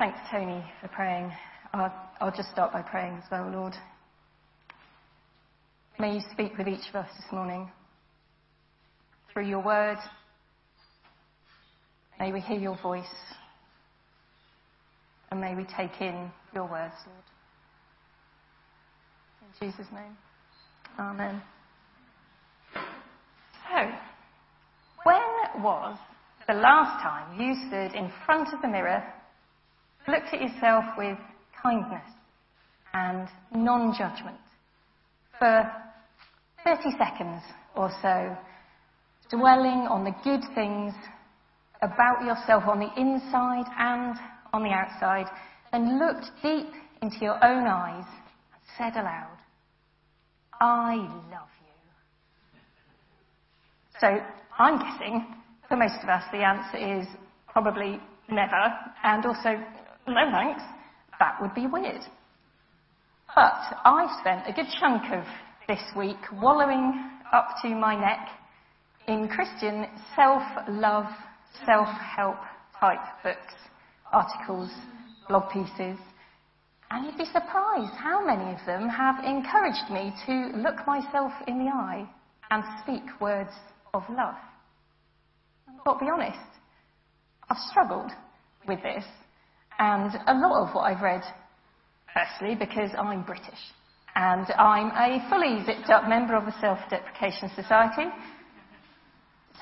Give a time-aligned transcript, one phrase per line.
[0.00, 1.30] Thanks, Tony, for praying.
[1.74, 1.92] I'll,
[2.22, 3.74] I'll just start by praying as well, Lord.
[5.98, 7.70] May you speak with each of us this morning
[9.30, 9.98] through your word.
[12.18, 13.04] May we hear your voice.
[15.30, 17.24] And may we take in your words, Lord.
[19.42, 20.16] In Jesus' name.
[20.98, 21.42] Amen.
[22.72, 23.90] So,
[25.04, 25.98] when was
[26.48, 29.04] the last time you stood in front of the mirror,
[30.10, 31.18] looked at yourself with
[31.62, 32.02] kindness
[32.92, 34.36] and non judgment
[35.38, 35.70] for
[36.64, 37.42] 30 seconds
[37.74, 38.36] or so,
[39.30, 40.92] dwelling on the good things
[41.82, 44.16] about yourself on the inside and
[44.52, 45.26] on the outside,
[45.72, 46.68] and looked deep
[47.00, 48.04] into your own eyes
[48.52, 49.38] and said aloud,
[50.60, 50.96] I
[51.30, 52.58] love you.
[54.00, 54.18] So
[54.58, 55.34] I'm guessing
[55.68, 57.06] for most of us the answer is
[57.48, 59.58] probably never, and also
[60.10, 60.62] no thanks.
[61.18, 62.02] That would be weird.
[63.34, 63.54] But
[63.84, 65.24] I spent a good chunk of
[65.68, 68.28] this week wallowing up to my neck
[69.06, 71.06] in Christian self-love,
[71.64, 72.36] self-help
[72.78, 73.54] type books,
[74.12, 74.70] articles,
[75.28, 75.98] blog pieces,
[76.90, 81.64] and you'd be surprised how many of them have encouraged me to look myself in
[81.64, 82.04] the eye
[82.50, 83.52] and speak words
[83.94, 84.34] of love.
[85.84, 86.38] But be honest,
[87.48, 88.10] I've struggled
[88.66, 89.04] with this,
[89.80, 91.22] and a lot of what I've read,
[92.12, 93.58] firstly, because I'm British,
[94.14, 98.04] and I'm a fully zipped up member of the Self-Deprecation Society.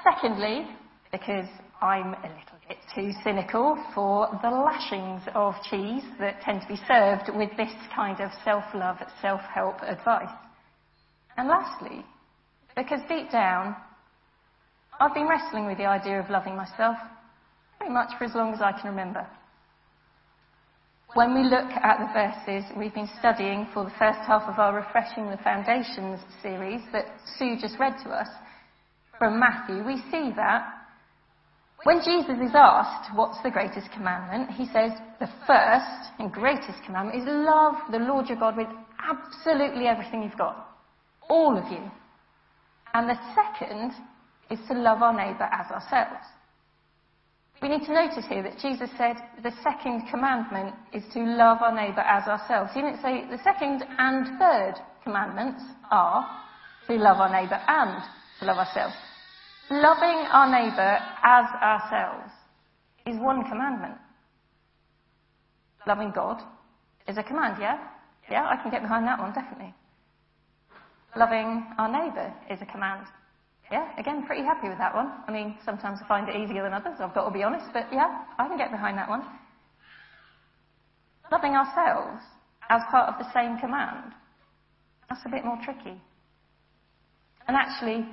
[0.03, 0.67] Secondly,
[1.13, 1.47] because
[1.81, 6.81] I'm a little bit too cynical for the lashings of cheese that tend to be
[6.89, 10.35] served with this kind of self-love, self-help advice.
[11.37, 12.05] And lastly,
[12.77, 13.77] because deep down,
[14.99, 16.97] I've been wrestling with the idea of loving myself
[17.79, 19.25] pretty much for as long as I can remember.
[21.15, 24.77] When we look at the verses we've been studying for the first half of our
[24.77, 27.07] Refreshing the Foundations series that
[27.37, 28.29] Sue just read to us
[29.19, 30.67] from Matthew, we see that
[31.85, 34.51] when Jesus is asked, what's the greatest commandment?
[34.51, 39.87] He says, the first and greatest commandment is love the Lord your God with absolutely
[39.87, 40.77] everything you've got.
[41.31, 41.91] All of you.
[42.93, 43.93] And the second
[44.51, 46.27] is to love our neighbour as ourselves.
[47.61, 51.75] We need to notice here that Jesus said the second commandment is to love our
[51.75, 52.71] neighbour as ourselves.
[52.73, 56.25] He didn't say the second and third commandments are
[56.87, 58.03] to love our neighbour and
[58.39, 58.95] to love ourselves.
[59.71, 62.33] Loving our neighbour as ourselves
[63.07, 63.97] is one commandment.
[65.87, 66.41] Loving God
[67.09, 67.79] is a command, yeah?
[68.31, 69.75] Yeah, I can get behind that one, definitely.
[71.17, 73.07] Loving our neighbour is a command.
[73.71, 75.13] Yeah, again, pretty happy with that one.
[75.27, 77.87] I mean, sometimes I find it easier than others, I've got to be honest, but
[77.93, 79.23] yeah, I can get behind that one.
[81.31, 82.23] Loving ourselves
[82.71, 84.13] as part of the same command,
[85.09, 86.01] that's a bit more tricky.
[87.47, 88.07] And actually,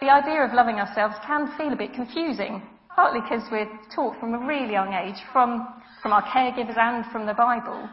[0.00, 2.62] the idea of loving ourselves can feel a bit confusing,
[2.94, 5.68] partly because we're taught from a really young age, from,
[6.00, 7.88] from our caregivers and from the Bible,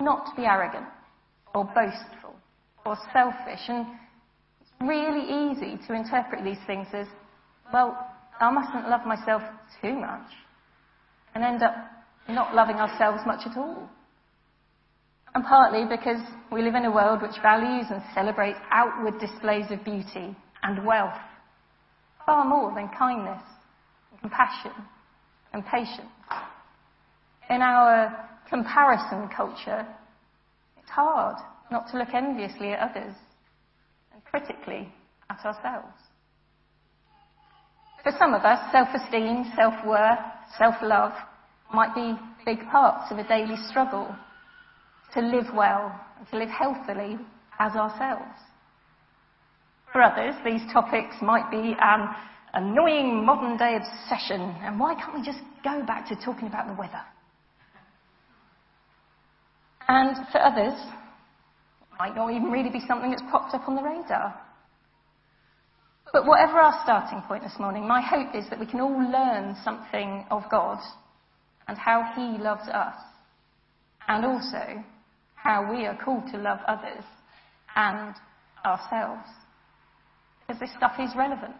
[0.00, 0.86] not to be arrogant
[1.54, 2.34] or boastful
[2.84, 3.60] or selfish.
[3.68, 3.86] And
[4.80, 7.06] really easy to interpret these things as,
[7.72, 7.96] well,
[8.40, 9.42] I mustn't love myself
[9.80, 10.26] too much,
[11.34, 11.74] and end up
[12.28, 13.88] not loving ourselves much at all.
[15.34, 16.20] And partly because
[16.52, 21.18] we live in a world which values and celebrates outward displays of beauty and wealth
[22.24, 23.42] far more than kindness
[24.10, 24.72] and compassion
[25.52, 26.08] and patience.
[27.50, 29.86] In our comparison culture,
[30.80, 31.36] it's hard
[31.70, 33.14] not to look enviously at others
[34.34, 34.88] critically
[35.30, 35.94] at ourselves.
[38.02, 40.18] For some of us, self-esteem, self-worth,
[40.58, 41.12] self-love
[41.72, 44.08] might be big parts of a daily struggle
[45.12, 46.00] to live well
[46.30, 47.18] to live healthily
[47.58, 48.38] as ourselves.
[49.92, 52.08] For others, these topics might be an
[52.54, 56.74] annoying modern day obsession, and why can't we just go back to talking about the
[56.74, 57.02] weather?
[59.86, 60.74] And for others,
[61.98, 64.34] might not even really be something that's popped up on the radar.
[66.12, 69.56] But whatever our starting point this morning, my hope is that we can all learn
[69.64, 70.78] something of God
[71.66, 72.94] and how He loves us,
[74.06, 74.84] and also
[75.34, 77.04] how we are called to love others
[77.74, 78.14] and
[78.64, 79.28] ourselves.
[80.46, 81.54] Because this stuff is relevant.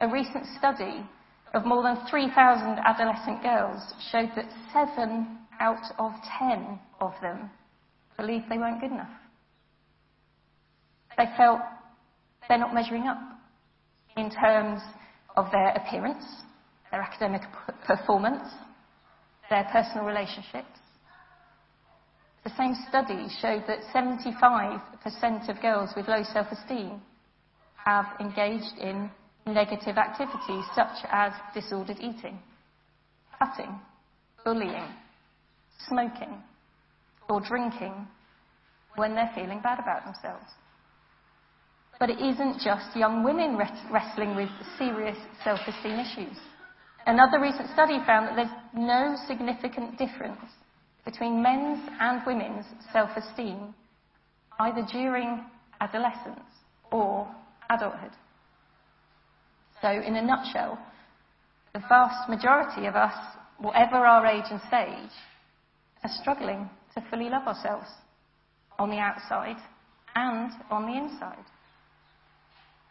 [0.00, 1.06] A recent study
[1.54, 3.80] of more than 3,000 adolescent girls
[4.10, 7.50] showed that seven out of ten of them
[8.16, 9.10] believed they weren't good enough.
[11.16, 11.60] They felt
[12.48, 13.18] they're not measuring up
[14.16, 14.80] in terms
[15.36, 16.24] of their appearance,
[16.90, 17.42] their academic
[17.86, 18.48] performance,
[19.50, 20.78] their personal relationships.
[22.44, 27.00] The same study showed that 75% of girls with low self-esteem
[27.84, 29.10] have engaged in
[29.46, 32.38] negative activities such as disordered eating,
[33.38, 33.80] cutting,
[34.44, 34.88] bullying,
[35.88, 36.42] smoking,
[37.28, 38.06] or drinking
[38.96, 40.46] when they're feeling bad about themselves.
[41.98, 43.56] But it isn't just young women
[43.90, 46.36] wrestling with serious self-esteem issues.
[47.06, 50.40] Another recent study found that there's no significant difference
[51.04, 53.74] between men's and women's self-esteem,
[54.58, 55.44] either during
[55.80, 56.40] adolescence
[56.90, 57.26] or
[57.70, 58.10] adulthood.
[59.80, 60.78] So, in a nutshell,
[61.72, 63.14] the vast majority of us,
[63.58, 65.12] whatever our age and stage,
[66.02, 67.88] are struggling to fully love ourselves
[68.78, 69.56] on the outside
[70.14, 71.44] and on the inside.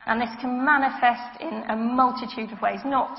[0.05, 3.17] And this can manifest in a multitude of ways, not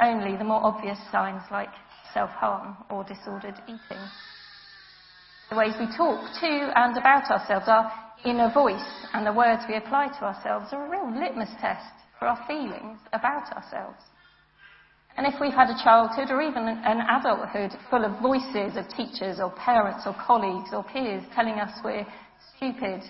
[0.00, 1.70] only the more obvious signs like
[2.14, 4.02] self-harm or disordered eating.
[5.50, 7.90] The ways we talk to and about ourselves, our
[8.24, 12.28] inner voice, and the words we apply to ourselves are a real litmus test for
[12.28, 14.02] our feelings about ourselves.
[15.16, 19.40] And if we've had a childhood or even an adulthood full of voices of teachers
[19.40, 22.06] or parents or colleagues or peers telling us we're
[22.56, 23.02] stupid,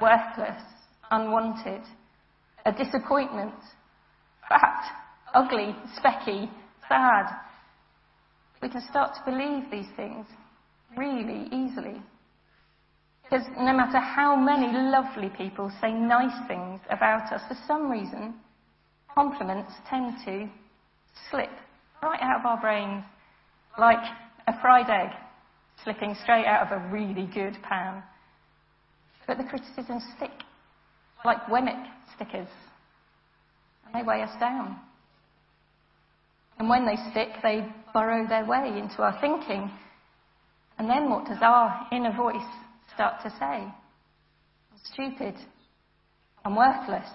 [0.00, 0.62] worthless,
[1.10, 1.82] unwanted,
[2.68, 3.54] a disappointment,
[4.46, 4.84] fat,
[5.34, 6.50] ugly, specky,
[6.86, 7.26] sad,
[8.60, 10.26] we can start to believe these things
[10.96, 12.02] really easily.
[13.22, 18.34] Because no matter how many lovely people say nice things about us, for some reason,
[19.14, 20.48] compliments tend to
[21.30, 21.50] slip
[22.02, 23.04] right out of our brains
[23.78, 24.04] like
[24.46, 25.10] a fried egg
[25.84, 28.02] slipping straight out of a really good pan.
[29.26, 30.32] But the criticisms stick
[31.24, 31.86] like Wemmick
[32.18, 32.48] stickers,
[33.86, 34.76] and they weigh us down.
[36.58, 39.70] And when they stick, they burrow their way into our thinking.
[40.78, 42.36] And then what does our inner voice
[42.94, 43.64] start to say?
[43.64, 43.74] I'm
[44.92, 45.34] stupid.
[46.44, 47.08] I'm worthless.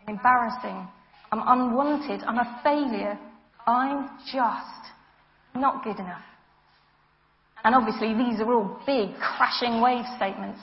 [0.00, 0.88] I'm embarrassing.
[1.30, 2.22] I'm unwanted.
[2.26, 3.18] I'm a failure.
[3.66, 4.92] I'm just
[5.54, 6.22] not good enough.
[7.64, 10.60] And obviously, these are all big, crashing wave statements.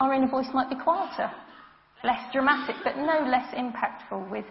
[0.00, 1.30] Our inner voice might be quieter,
[2.04, 4.44] less dramatic, but no less impactful, with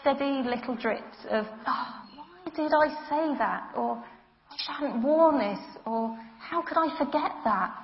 [0.00, 3.72] steady little drips of, oh, why did I say that?
[3.76, 4.02] Or,
[4.50, 5.64] I hadn't worn this.
[5.84, 7.74] Or, how could I forget that?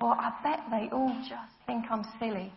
[0.00, 2.52] Or, I bet they all just think I'm silly.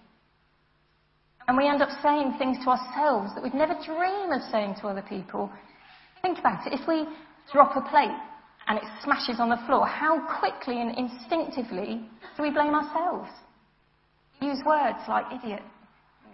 [1.47, 4.87] And we end up saying things to ourselves that we'd never dream of saying to
[4.87, 5.51] other people.
[6.21, 6.73] Think about it.
[6.73, 7.07] If we
[7.51, 8.15] drop a plate
[8.67, 12.07] and it smashes on the floor, how quickly and instinctively
[12.37, 13.29] do we blame ourselves?
[14.41, 15.61] Use words like idiot,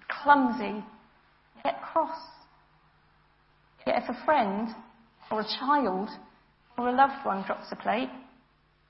[0.08, 0.84] clumsy,
[1.64, 2.18] get cross.
[3.86, 4.70] Yet if a friend
[5.32, 6.10] or a child
[6.78, 8.10] or a loved one drops a plate,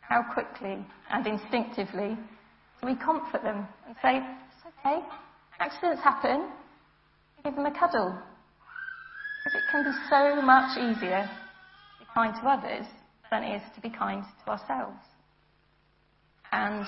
[0.01, 2.17] how quickly and instinctively
[2.81, 4.99] do we comfort them and say, it's okay,
[5.59, 6.49] accidents happen,
[7.43, 8.17] give them a cuddle.
[9.43, 12.85] Because it can be so much easier to be kind to others
[13.31, 14.99] than it is to be kind to ourselves.
[16.51, 16.85] And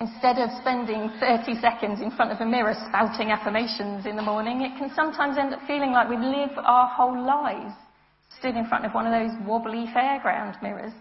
[0.00, 4.62] Instead of spending 30 seconds in front of a mirror spouting affirmations in the morning,
[4.62, 7.74] it can sometimes end up feeling like we live our whole lives
[8.38, 10.92] stood in front of one of those wobbly fairground mirrors.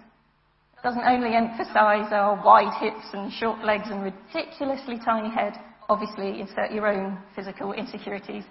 [0.77, 5.53] It doesn't only emphasize our wide hips and short legs and ridiculously tiny head,
[5.87, 8.43] obviously insert your own physical insecurities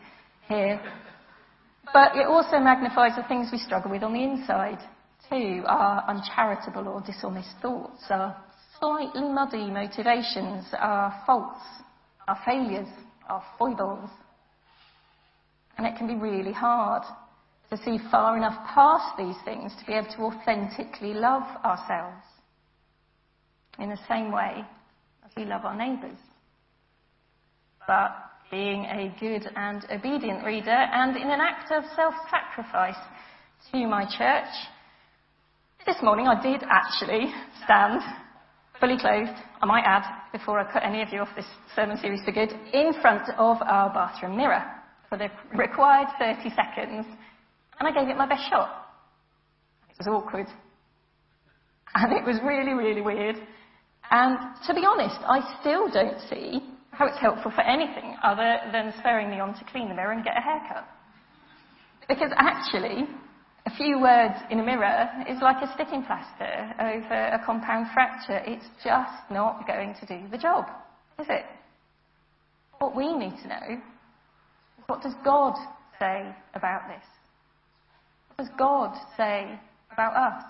[0.49, 0.81] here,
[1.93, 4.79] but it also magnifies the things we struggle with on the inside
[5.29, 8.35] too, our uncharitable or dishonest thoughts, our
[8.79, 11.61] slightly muddy motivations, our faults,
[12.27, 12.89] our failures,
[13.29, 14.11] our foibles.
[15.77, 17.03] And it can be really hard
[17.71, 22.25] to see far enough past these things to be able to authentically love ourselves
[23.79, 24.65] in the same way
[25.25, 26.19] as we love our neighbours.
[27.87, 28.11] But
[28.51, 32.97] being a good and obedient reader, and in an act of self sacrifice
[33.73, 34.49] to my church,
[35.87, 37.33] this morning I did actually
[37.65, 38.01] stand
[38.81, 42.21] fully clothed, I might add, before I cut any of you off this sermon series
[42.25, 44.65] for good, in front of our bathroom mirror
[45.09, 47.07] for the required 30 seconds,
[47.79, 48.87] and I gave it my best shot.
[49.91, 50.47] It was awkward.
[51.95, 53.37] And it was really, really weird.
[54.11, 58.93] And to be honest, I still don't see how it's helpful for anything other than
[58.99, 60.89] spurring me on to clean the mirror and get a haircut.
[62.09, 63.07] Because actually,
[63.69, 68.41] a few words in a mirror is like a sticking plaster over a compound fracture.
[68.47, 70.65] It's just not going to do the job,
[71.21, 71.45] is it?
[72.79, 73.79] What we need to know is
[74.87, 75.55] what does God
[75.99, 77.05] say about this?
[78.29, 79.59] What does God say
[79.93, 80.45] about us?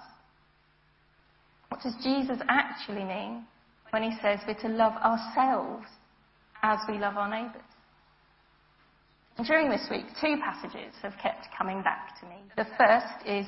[1.70, 3.44] What does Jesus actually mean
[3.90, 5.86] when he says we're to love ourselves
[6.62, 7.67] as we love our neighbours?
[9.44, 12.42] During this week, two passages have kept coming back to me.
[12.56, 13.46] The first is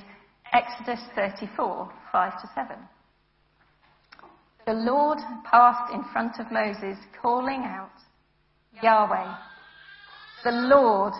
[0.52, 2.76] Exodus 34, 5 to 7.
[4.66, 5.18] The Lord
[5.50, 7.90] passed in front of Moses, calling out,
[8.80, 9.34] Yahweh,
[10.44, 11.12] the Lord,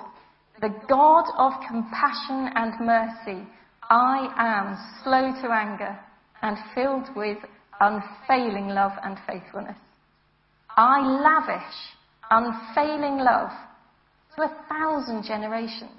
[0.60, 3.48] the God of compassion and mercy.
[3.90, 5.98] I am slow to anger
[6.42, 7.38] and filled with
[7.80, 9.78] unfailing love and faithfulness.
[10.76, 11.74] I lavish
[12.30, 13.50] unfailing love
[14.40, 15.90] to a thousand generations.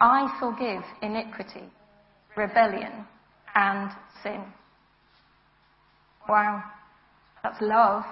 [0.00, 1.68] I forgive iniquity,
[2.36, 3.06] rebellion,
[3.54, 3.90] and
[4.22, 4.44] sin.
[6.28, 6.62] Wow,
[7.42, 8.02] that's love.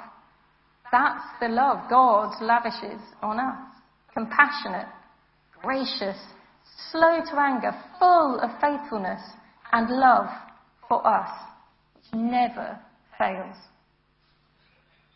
[0.92, 3.72] That's the love God lavishes on us.
[4.14, 4.88] Compassionate,
[5.62, 6.18] gracious,
[6.90, 9.20] slow to anger, full of faithfulness
[9.72, 10.28] and love
[10.88, 11.30] for us,
[11.94, 12.78] which never
[13.18, 13.56] fails.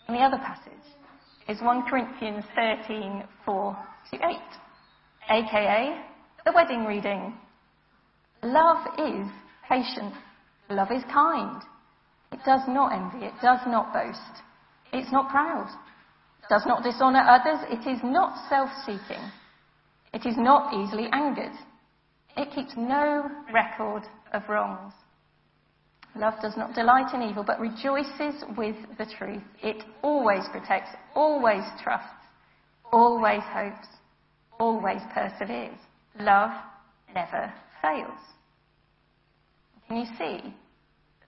[0.09, 0.73] And the other passage
[1.49, 3.77] is 1 Corinthians 13, 4
[4.11, 4.23] to 8,
[5.31, 6.05] aka
[6.47, 7.35] the wedding reading.
[8.43, 9.27] Love is
[9.69, 10.15] patient.
[10.71, 11.61] Love is kind.
[12.33, 13.27] It does not envy.
[13.27, 14.43] It does not boast.
[14.93, 15.69] It's not proud.
[16.43, 17.59] It does not dishonour others.
[17.69, 19.31] It is not self-seeking.
[20.15, 21.53] It is not easily angered.
[22.37, 24.93] It keeps no record of wrongs.
[26.19, 29.43] Love does not delight in evil, but rejoices with the truth.
[29.63, 32.09] It always protects, always trusts,
[32.91, 33.87] always hopes,
[34.59, 35.79] always perseveres.
[36.19, 36.53] Love
[37.15, 38.19] never fails.
[39.87, 40.55] Can you see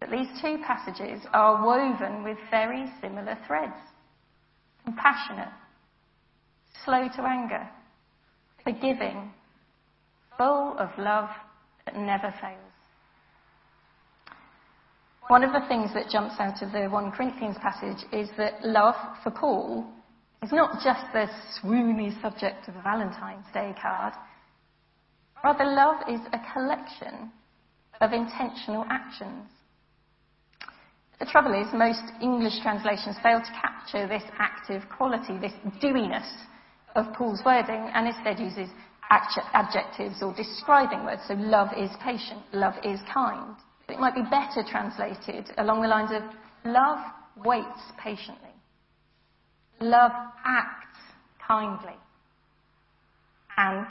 [0.01, 3.77] that these two passages are woven with very similar threads?
[4.85, 5.53] Compassionate,
[6.85, 7.69] slow to anger,
[8.65, 9.33] forgiving,
[10.39, 11.29] full of love
[11.85, 12.68] that never fails.
[15.29, 18.95] One of the things that jumps out of the 1 Corinthians passage is that love
[19.23, 19.87] for Paul
[20.43, 24.15] is not just the swoony subject of a Valentine's Day card.
[25.45, 27.31] Rather, love is a collection
[28.01, 29.45] of intentional actions.
[31.21, 36.27] The trouble is, most English translations fail to capture this active quality, this doiness
[36.95, 38.71] of Paul's wording, and instead uses
[39.11, 41.21] adjectives or describing words.
[41.29, 43.57] So love is patient, love is kind.
[43.89, 46.23] It might be better translated along the lines of
[46.65, 46.99] love
[47.45, 48.51] waits patiently.
[49.81, 50.13] Love
[50.45, 50.99] acts
[51.47, 51.97] kindly.
[53.57, 53.87] And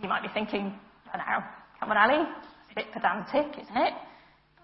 [0.00, 0.72] you might be thinking,
[1.12, 1.44] oh, now,
[1.78, 3.92] come on, Ali, it's a bit pedantic, isn't it?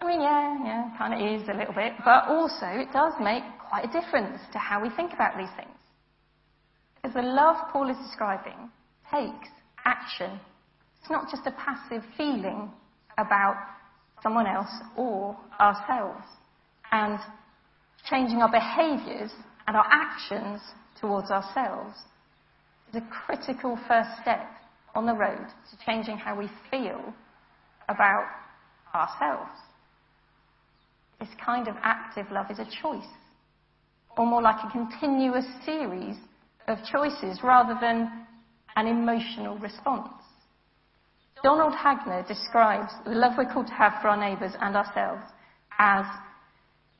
[0.00, 3.42] I mean, yeah, yeah, kind of is a little bit, but also it does make
[3.68, 5.76] quite a difference to how we think about these things.
[6.96, 8.70] Because the love Paul is describing
[9.10, 9.48] takes
[9.84, 10.38] action.
[11.00, 12.70] It's not just a passive feeling
[13.18, 13.56] about
[14.22, 16.24] someone else or ourselves.
[16.92, 17.18] And
[18.08, 19.32] changing our behaviours
[19.66, 20.60] and our actions
[21.00, 21.96] towards ourselves
[22.90, 24.48] is a critical first step
[24.94, 27.12] on the road to changing how we feel
[27.88, 28.26] about
[28.94, 29.58] ourselves.
[31.20, 33.08] This kind of active love is a choice,
[34.16, 36.16] or more like a continuous series
[36.68, 38.26] of choices rather than
[38.76, 40.12] an emotional response.
[41.42, 45.22] Donald Hagner describes the love we're called to have for our neighbours and ourselves
[45.78, 46.04] as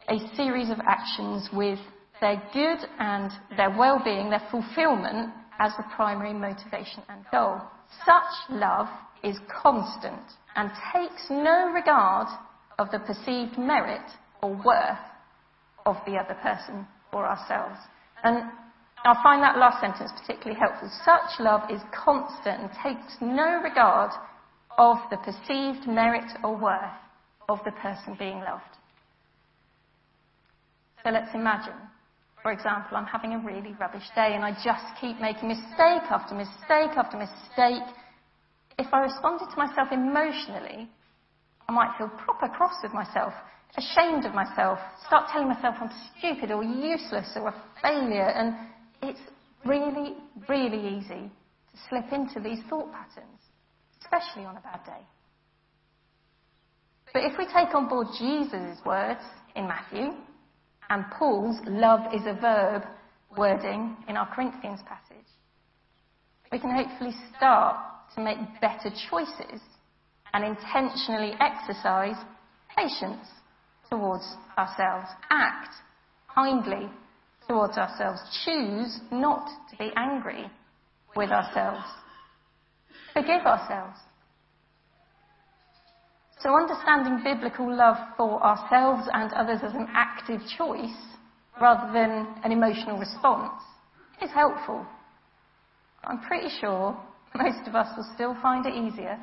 [0.09, 1.79] a series of actions with
[2.21, 7.61] their good and their well-being, their fulfilment as the primary motivation and goal.
[8.05, 8.89] Such love
[9.25, 10.23] is constant
[10.55, 12.29] and takes no regard
[12.79, 14.09] of the perceived merit
[14.43, 14.99] or worth
[15.87, 17.79] of the other person or ourselves.
[18.23, 18.51] And
[19.07, 20.91] I find that last sentence particularly helpful.
[21.05, 24.11] Such love is constant and takes no regard
[24.79, 26.99] of the perceived merit or worth
[27.49, 28.63] of the person being loved.
[31.05, 31.79] So let's imagine,
[32.43, 36.35] for example, I'm having a really rubbish day and I just keep making mistake after
[36.35, 37.87] mistake after mistake.
[38.77, 40.91] If I responded to myself emotionally,
[41.69, 43.33] I might feel proper cross with myself,
[43.77, 48.55] ashamed of myself, start telling myself I'm stupid or useless or a failure, and
[49.03, 49.21] it's
[49.65, 50.15] really,
[50.49, 53.41] really easy to slip into these thought patterns,
[54.03, 55.07] especially on a bad day.
[57.13, 59.21] But if we take on board Jesus' words
[59.55, 60.11] in Matthew
[60.91, 62.83] and Paul's love is a verb
[63.37, 65.27] wording in our Corinthians passage,
[66.53, 67.77] we can hopefully start
[68.15, 69.61] to make better choices
[70.33, 72.17] and intentionally exercise
[72.77, 73.27] patience
[73.91, 74.25] towards
[74.59, 75.09] ourselves.
[75.31, 75.71] Act
[76.35, 76.89] kindly
[77.49, 78.21] towards ourselves.
[78.45, 80.51] Choose not to be angry
[81.15, 81.85] with ourselves.
[83.13, 83.99] Forgive ourselves.
[86.41, 90.97] So understanding biblical love for ourselves and others as an active choice
[91.61, 93.63] rather than an emotional response
[94.23, 94.87] is helpful.
[96.05, 96.97] I'm pretty sure
[97.35, 99.19] most of us will still find it easier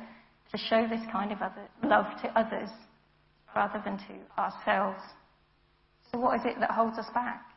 [0.50, 2.68] to show this kind of other, love to others
[3.54, 5.00] rather than to ourselves.
[6.10, 7.53] So what is it that holds us back?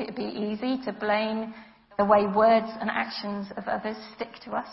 [0.00, 1.52] It would be easy to blame
[1.98, 4.68] the way words and actions of others stick to us,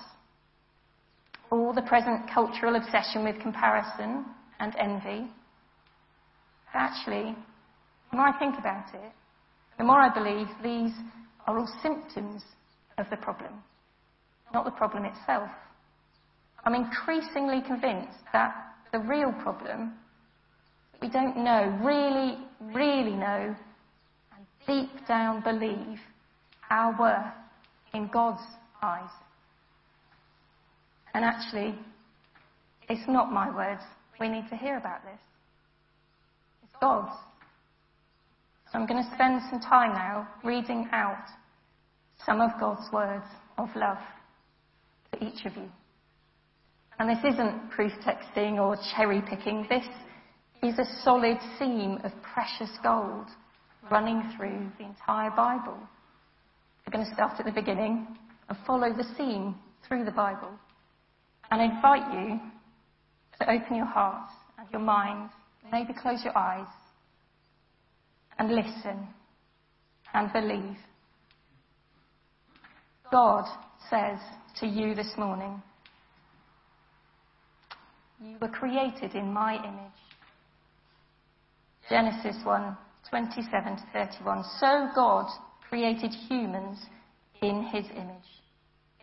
[1.51, 4.25] All the present cultural obsession with comparison
[4.61, 5.27] and envy.
[6.71, 7.35] But Actually,
[8.09, 9.11] the more I think about it,
[9.77, 10.93] the more I believe these
[11.45, 12.43] are all symptoms
[12.97, 13.51] of the problem,
[14.53, 15.49] not the problem itself.
[16.63, 18.55] I'm increasingly convinced that
[18.93, 19.91] the real problem
[21.01, 23.55] we don't know, really, really know,
[24.67, 25.99] deep down believe
[26.69, 27.33] our worth
[27.93, 28.43] in God's
[28.81, 29.09] eyes.
[31.13, 31.73] And actually,
[32.89, 33.81] it's not my words
[34.19, 35.19] we need to hear about this.
[36.63, 37.15] It's God's.
[38.71, 41.25] So I'm going to spend some time now reading out
[42.25, 43.25] some of God's words
[43.57, 43.97] of love
[45.09, 45.69] for each of you.
[46.99, 49.65] And this isn't proof texting or cherry picking.
[49.69, 49.85] This
[50.63, 53.27] is a solid seam of precious gold
[53.91, 55.77] running through the entire Bible.
[56.85, 58.07] We're going to start at the beginning
[58.49, 59.55] and follow the seam
[59.87, 60.51] through the Bible.
[61.51, 62.39] And I invite you
[63.39, 65.31] to open your hearts and your minds,
[65.71, 66.67] maybe close your eyes,
[68.39, 69.07] and listen
[70.13, 70.77] and believe.
[73.11, 73.45] God
[73.89, 74.19] says
[74.59, 75.61] to you this morning,
[78.21, 79.91] You were created in my image.
[81.89, 82.77] Genesis 1
[83.09, 84.43] 27 to 31.
[84.59, 85.27] So God
[85.69, 86.79] created humans
[87.41, 88.17] in his image.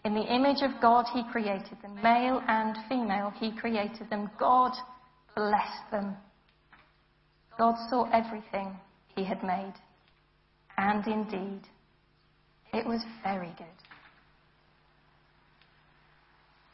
[0.05, 1.95] In the image of God, he created them.
[2.03, 4.31] Male and female, he created them.
[4.39, 4.73] God
[5.35, 6.17] blessed them.
[7.59, 8.77] God saw everything
[9.17, 9.75] he had made.
[10.77, 11.63] And indeed,
[12.73, 13.67] it was very good.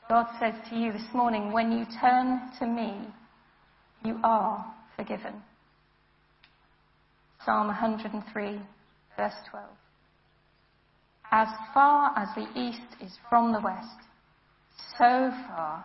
[0.09, 3.07] God says to you this morning, when you turn to me,
[4.05, 5.35] you are forgiven.
[7.45, 8.61] Psalm 103,
[9.17, 9.67] verse 12.
[11.33, 14.01] As far as the east is from the west,
[14.99, 15.85] so far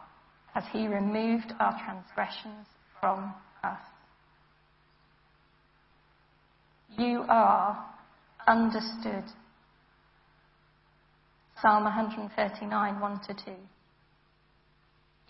[0.54, 2.66] has he removed our transgressions
[3.00, 3.80] from us.
[6.98, 7.86] You are
[8.48, 9.24] understood.
[11.62, 13.40] Psalm 139, 1 to 2.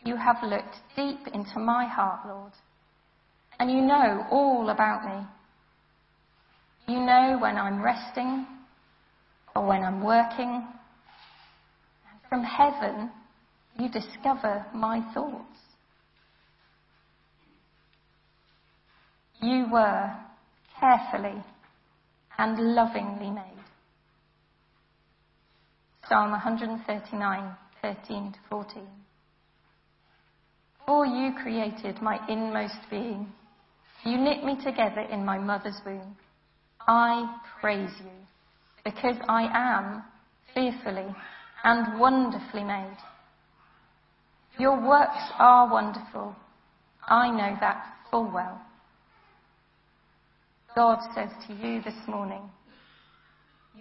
[0.06, 2.52] You have looked deep into my heart, Lord,
[3.60, 5.26] and you know all about me.
[6.88, 8.46] You know when I'm resting
[9.56, 10.68] or when I'm working.
[12.30, 13.12] From heaven,
[13.80, 15.60] you discover my thoughts.
[19.42, 20.12] You were
[20.80, 21.44] carefully
[22.38, 23.44] and lovingly made.
[26.08, 28.84] Psalm 139, 13 to 14.
[30.86, 33.28] For you created my inmost being.
[34.04, 36.16] You knit me together in my mother's womb.
[36.88, 38.12] I praise you
[38.84, 40.04] because I am
[40.54, 41.14] fearfully
[41.64, 42.98] and wonderfully made.
[44.58, 46.36] Your works are wonderful.
[47.08, 48.62] I know that full well.
[50.76, 52.42] God says to you this morning,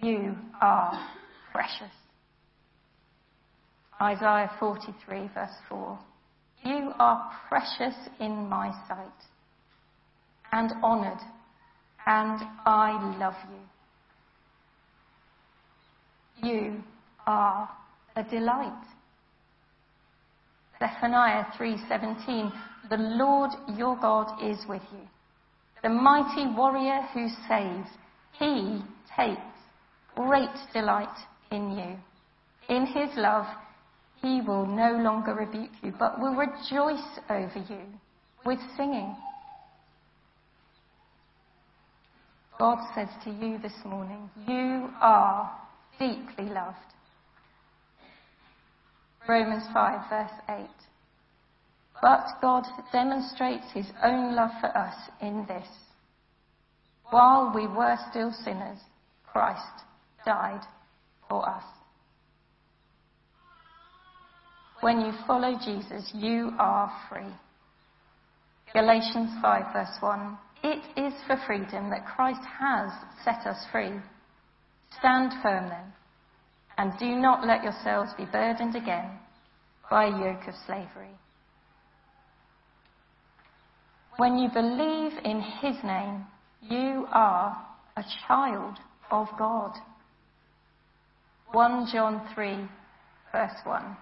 [0.01, 1.07] you are
[1.51, 1.93] precious.
[4.01, 5.99] Isaiah 43 verse 4.
[6.63, 9.07] You are precious in my sight
[10.51, 11.19] and honoured
[12.05, 13.35] and I love
[16.41, 16.49] you.
[16.49, 16.83] You
[17.25, 17.69] are
[18.15, 18.83] a delight.
[20.79, 22.51] Zephaniah 3:17
[22.89, 25.07] The Lord your God is with you.
[25.81, 27.89] The mighty warrior who saves.
[28.33, 28.83] He
[29.15, 29.41] takes
[30.15, 31.17] great delight
[31.51, 31.97] in you.
[32.67, 33.45] In his love,
[34.21, 37.81] he will no longer rebuke you, but will rejoice over you
[38.45, 39.15] with singing.
[42.57, 45.51] God says to you this morning, you are
[45.99, 46.77] deeply loved.
[49.27, 50.65] Romans 5 verse 8.
[52.01, 55.67] But God demonstrates his own love for us in this.
[57.09, 58.79] While we were still sinners,
[59.25, 59.83] Christ
[60.25, 60.61] died
[61.29, 61.63] for us.
[64.81, 67.33] When you follow Jesus, you are free.
[68.73, 70.37] Galatians 5 verse 1.
[70.67, 72.91] It is for freedom that Christ has
[73.23, 73.91] set us free.
[74.97, 75.93] Stand firm then,
[76.79, 79.11] and do not let yourselves be burdened again
[79.91, 81.19] by a yoke of slavery.
[84.17, 86.25] When you believe in his name,
[86.63, 87.63] you are
[87.95, 88.79] a child
[89.11, 89.73] of God.
[91.51, 92.67] 1 John 3,
[93.31, 93.97] verse 1.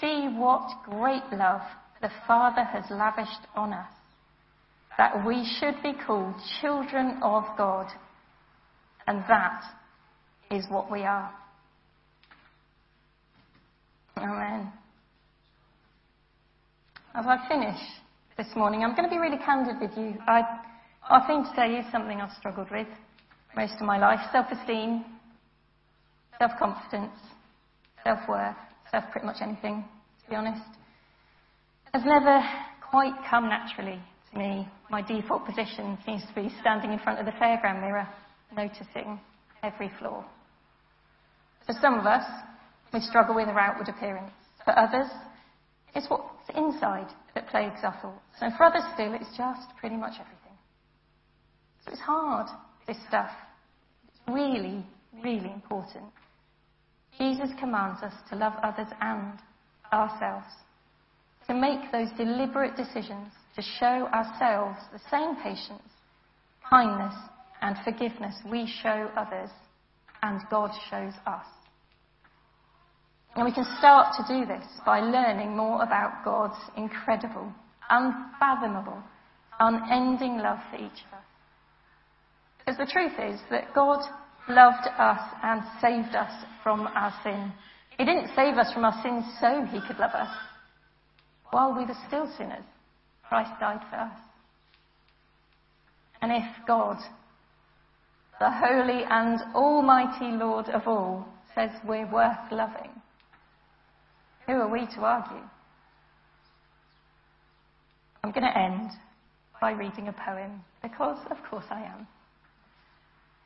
[0.00, 1.60] See what great love
[2.00, 3.90] the Father has lavished on us,
[4.98, 7.86] that we should be called children of God,
[9.06, 9.62] and that
[10.50, 11.32] is what we are.
[14.16, 14.72] Amen.
[17.14, 17.78] As I finish
[18.36, 20.14] this morning, I'm going to be really candid with you.
[20.26, 20.42] I,
[21.08, 22.88] our theme today is something I've struggled with
[23.56, 25.04] most of my life self esteem,
[26.38, 27.14] self confidence,
[28.02, 28.56] self worth,
[28.90, 29.84] self pretty much anything,
[30.24, 30.62] to be honest.
[31.94, 32.42] Has never
[32.90, 34.00] quite come naturally
[34.32, 34.68] to me.
[34.90, 38.08] My default position seems to be standing in front of the fairground mirror,
[38.54, 39.20] noticing
[39.62, 40.24] every flaw.
[41.66, 42.24] For some of us,
[42.92, 44.32] we struggle with our outward appearance.
[44.64, 45.10] For others,
[45.94, 48.36] it's what's inside that plagues our thoughts.
[48.40, 50.56] And for others still, it's just pretty much everything.
[51.84, 52.48] So it's hard,
[52.86, 53.30] this stuff.
[54.08, 54.84] It's really,
[55.22, 56.06] really important.
[57.18, 59.38] Jesus commands us to love others and
[59.92, 60.46] ourselves,
[61.48, 65.88] to make those deliberate decisions to show ourselves the same patience,
[66.68, 67.14] kindness,
[67.60, 69.50] and forgiveness we show others
[70.22, 71.46] and God shows us.
[73.34, 77.52] And we can start to do this by learning more about God's incredible,
[77.88, 79.02] unfathomable,
[79.60, 81.24] unending love for each of us.
[82.58, 84.00] Because the truth is that God
[84.48, 86.32] loved us and saved us
[86.62, 87.52] from our sin.
[87.96, 90.34] He didn't save us from our sins so he could love us.
[91.50, 92.64] While we were still sinners,
[93.28, 94.18] Christ died for us.
[96.22, 96.96] And if God,
[98.40, 102.90] the holy and almighty Lord of all, says we're worth loving,
[104.46, 105.44] who are we to argue?
[108.24, 108.90] I'm going to end
[109.60, 112.06] by reading a poem, because of course I am.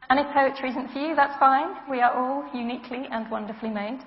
[0.09, 1.75] And if poetry isn't for you, that's fine.
[1.91, 4.01] We are all uniquely and wonderfully made.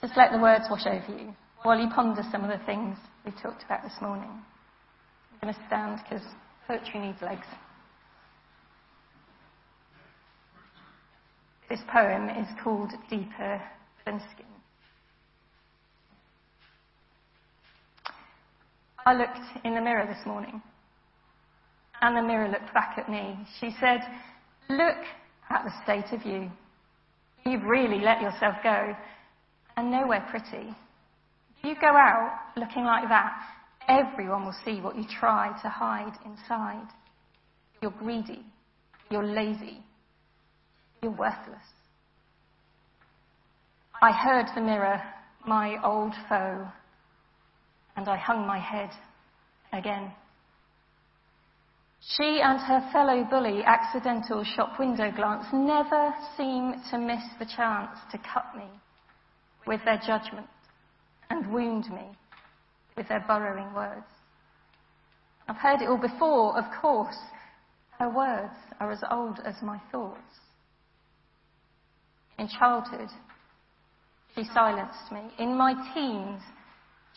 [0.00, 1.34] Just let the words wash over you
[1.66, 4.30] while you ponder some of the things we talked about this morning.
[4.30, 6.24] I'm going to stand because
[6.68, 7.46] poetry needs legs.
[11.68, 13.60] This poem is called Deeper
[14.04, 14.46] Than Skin.
[19.04, 20.62] I looked in the mirror this morning,
[22.00, 23.36] and the mirror looked back at me.
[23.60, 24.02] She said,
[24.68, 25.02] Look
[25.50, 26.48] at the state of you.
[27.44, 28.94] You've really let yourself go,
[29.76, 30.76] and nowhere pretty.
[31.66, 33.32] You go out looking like that,
[33.88, 36.86] everyone will see what you try to hide inside.
[37.82, 38.44] You're greedy.
[39.10, 39.80] You're lazy.
[41.02, 41.66] You're worthless.
[44.00, 45.02] I heard the mirror,
[45.44, 46.68] my old foe,
[47.96, 48.90] and I hung my head
[49.72, 50.12] again.
[52.16, 57.98] She and her fellow bully, accidental shop window glance, never seem to miss the chance
[58.12, 58.66] to cut me
[59.66, 60.46] with their judgment
[61.30, 62.06] and wound me
[62.96, 64.06] with their burrowing words.
[65.48, 67.16] I've heard it all before, of course.
[67.98, 70.20] Her words are as old as my thoughts.
[72.38, 73.08] In childhood,
[74.34, 75.30] she silenced me.
[75.38, 76.42] In my teens,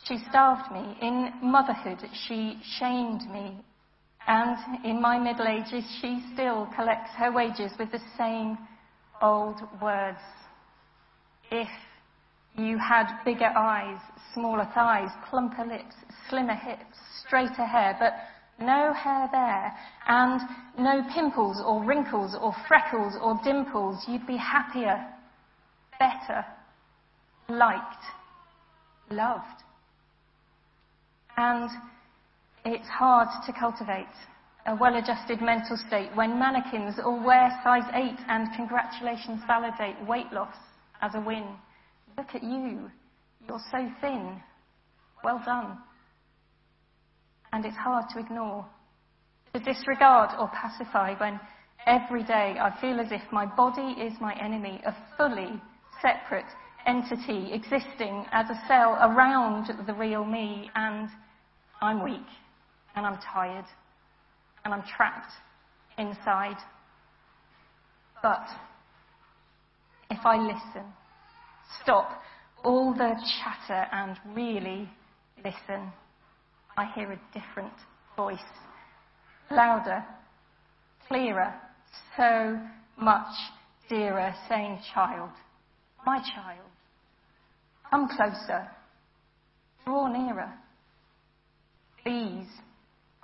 [0.06, 0.98] she starved me.
[1.02, 3.64] In motherhood, she shamed me
[4.30, 8.60] and in my middle ages, she still collects her wages with the same
[9.24, 10.20] old words.
[11.50, 11.68] If
[12.56, 14.00] you had bigger eyes,
[14.34, 15.96] smaller thighs, plumper lips,
[16.30, 18.14] slimmer hips, straighter hair, but
[18.64, 19.74] no hair there,
[20.08, 20.42] and
[20.78, 25.06] no pimples or wrinkles or freckles or dimples, you'd be happier,
[25.98, 26.46] better,
[27.48, 28.04] liked,
[29.10, 29.64] loved.
[31.38, 31.70] And
[32.66, 34.08] it's hard to cultivate
[34.66, 40.56] a well-adjusted mental state when mannequins all wear size 8 and congratulations validate weight loss
[41.02, 41.48] as a win.
[42.20, 42.92] Look at you.
[43.48, 44.42] You're so thin.
[45.24, 45.78] Well done.
[47.54, 48.66] And it's hard to ignore,
[49.54, 51.40] to disregard or pacify when
[51.88, 55.62] every day I feel as if my body is my enemy, a fully
[56.02, 56.46] separate
[56.86, 61.08] entity existing as a cell around the real me, and
[61.82, 62.28] I'm weak
[62.98, 63.66] and I'm tired
[64.66, 65.32] and I'm trapped
[65.98, 66.58] inside.
[68.22, 68.46] But
[70.12, 70.84] if I listen,
[71.82, 72.22] stop
[72.64, 74.90] all the chatter and really
[75.38, 75.92] listen,
[76.78, 77.74] I hear a different
[78.16, 78.38] voice.
[79.52, 80.04] Louder,
[81.08, 81.54] clearer,
[82.16, 82.60] so
[83.02, 83.34] much
[83.90, 85.32] dearer, saying, Child,
[86.06, 86.70] my child,
[87.90, 88.70] come closer,
[89.86, 90.54] draw nearer.
[92.06, 92.48] These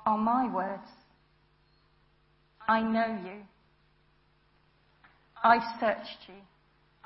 [0.06, 0.88] are my words.
[2.68, 3.42] I know you.
[5.44, 6.36] I've searched you.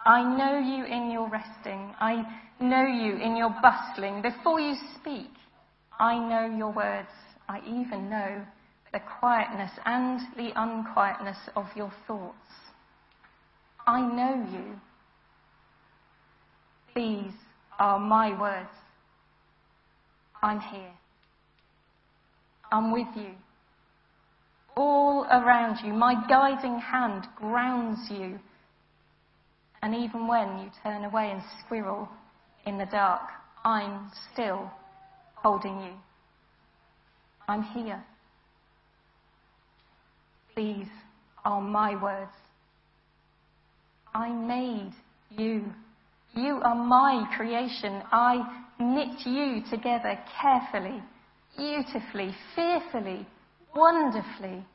[0.05, 1.93] I know you in your resting.
[1.99, 2.23] I
[2.59, 4.21] know you in your bustling.
[4.21, 5.29] Before you speak,
[5.99, 7.09] I know your words.
[7.47, 8.45] I even know
[8.91, 12.35] the quietness and the unquietness of your thoughts.
[13.85, 14.79] I know you.
[16.95, 17.33] These
[17.77, 18.69] are my words.
[20.41, 20.91] I'm here.
[22.71, 23.31] I'm with you.
[24.75, 28.39] All around you, my guiding hand grounds you.
[29.81, 32.09] And even when you turn away and squirrel
[32.65, 33.21] in the dark,
[33.63, 34.69] I'm still
[35.35, 35.93] holding you.
[37.47, 38.03] I'm here.
[40.55, 40.87] These
[41.45, 42.31] are my words.
[44.13, 44.91] I made
[45.29, 45.63] you.
[46.35, 48.01] You are my creation.
[48.11, 51.01] I knit you together carefully,
[51.57, 53.25] beautifully, fearfully,
[53.75, 54.65] wonderfully,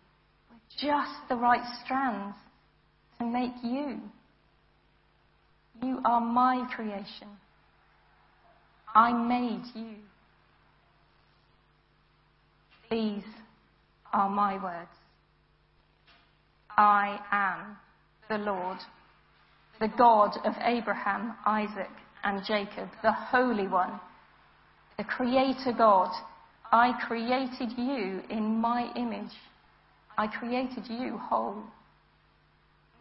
[0.51, 2.37] with just the right strands
[3.19, 4.01] to make you.
[5.83, 7.29] You are my creation.
[8.95, 9.97] I made you.
[12.91, 13.25] These
[14.13, 14.91] are my words.
[16.77, 17.77] I am
[18.29, 18.79] the Lord,
[19.81, 21.91] the God of Abraham, Isaac,
[22.23, 24.01] and Jacob, the Holy One,
[24.97, 26.11] the Creator God.
[26.73, 29.33] I created you in my image.
[30.17, 31.63] I created you whole.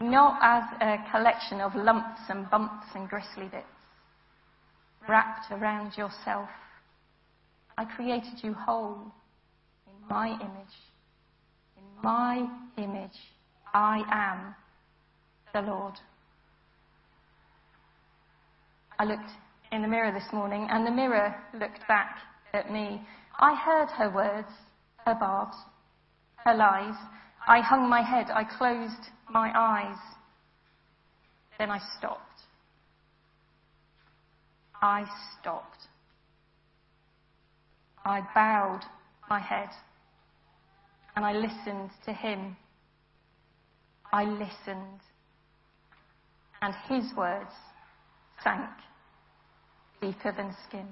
[0.03, 3.65] Not as a collection of lumps and bumps and gristly bits
[5.07, 6.49] wrapped around yourself.
[7.77, 9.13] I created you whole
[9.87, 10.75] in my image.
[11.77, 12.45] In my
[12.77, 13.17] image,
[13.73, 14.55] I am
[15.53, 15.93] the Lord.
[18.99, 19.31] I looked
[19.71, 22.17] in the mirror this morning and the mirror looked back
[22.53, 23.01] at me.
[23.39, 24.51] I heard her words,
[25.05, 25.55] her barbs,
[26.43, 26.95] her lies.
[27.47, 28.27] I hung my head.
[28.33, 29.97] I closed my eyes.
[31.57, 32.19] Then I stopped.
[34.81, 35.05] I
[35.39, 35.79] stopped.
[38.05, 38.81] I bowed
[39.29, 39.69] my head
[41.15, 42.55] and I listened to him.
[44.11, 44.99] I listened.
[46.61, 47.51] And his words
[48.43, 48.69] sank
[50.01, 50.87] deeper than skin.